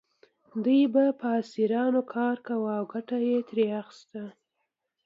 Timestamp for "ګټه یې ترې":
2.93-3.65